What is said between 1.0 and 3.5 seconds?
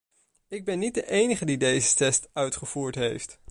enige die deze test uitgevoerd heeft.